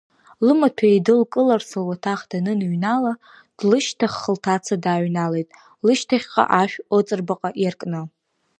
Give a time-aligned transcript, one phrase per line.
[0.45, 3.13] Лымаҭәа еидылкыларц, луаҭах даныныҩнала,
[3.57, 5.49] длышьҭахх лҭаца дааҩналеит,
[5.85, 8.01] лышьҭахьҟа ашә ыҵарбаҟа иаркны.